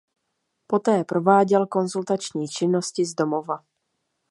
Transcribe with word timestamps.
Poté 0.67 1.03
prováděl 1.03 1.67
konzultační 1.67 2.47
činnosti 2.47 3.05
z 3.05 3.13
domova. 3.15 3.63